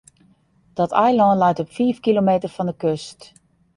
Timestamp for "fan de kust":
2.55-3.19